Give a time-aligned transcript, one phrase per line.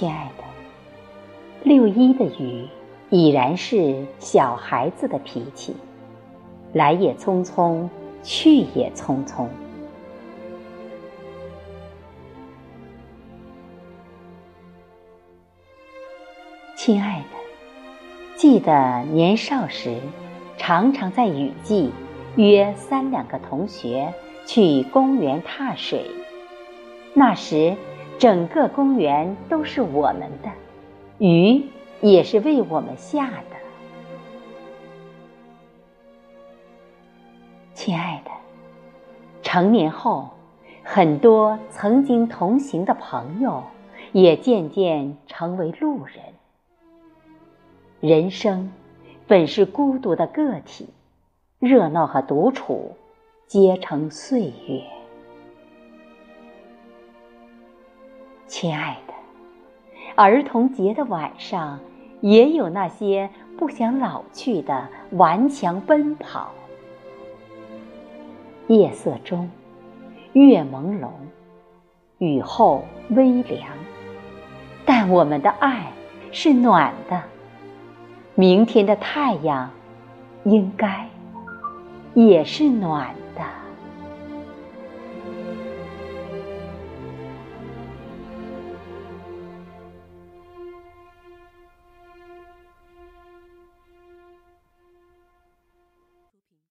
[0.00, 0.44] 亲爱的，
[1.62, 2.66] 六一的雨
[3.10, 5.76] 已然是小孩子的脾气，
[6.72, 7.86] 来也匆匆，
[8.22, 9.46] 去也匆匆。
[16.74, 17.36] 亲爱的，
[18.36, 19.98] 记得年少时，
[20.56, 21.92] 常常在雨季
[22.36, 24.14] 约三两个同学
[24.46, 26.06] 去公园踏水，
[27.12, 27.76] 那时。
[28.20, 30.50] 整个公园都是我们的，
[31.16, 31.64] 雨
[32.02, 33.56] 也是为我们下的。
[37.72, 38.30] 亲爱的，
[39.42, 40.28] 成年后，
[40.84, 43.64] 很多曾经同行的朋友
[44.12, 46.16] 也渐渐成为路人。
[48.00, 48.70] 人生
[49.26, 50.90] 本是孤独的个体，
[51.58, 52.96] 热闹和独处
[53.46, 54.99] 皆成岁月。
[58.50, 59.14] 亲爱的，
[60.16, 61.78] 儿童节的晚上，
[62.20, 66.50] 也有那些不想老去的顽强奔跑。
[68.66, 69.48] 夜色中，
[70.32, 71.10] 月朦胧，
[72.18, 73.70] 雨后微凉，
[74.84, 75.86] 但我们的爱
[76.32, 77.22] 是暖的。
[78.34, 79.70] 明天的太阳，
[80.42, 81.08] 应该
[82.14, 83.14] 也是暖。